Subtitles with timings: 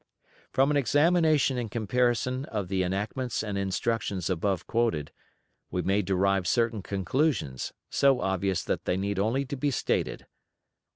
[0.51, 5.11] From an examination and comparison of the enactments and instructions above quoted,
[5.69, 10.27] we may derive certain conclusions, so obvious that they need only to be stated: 1.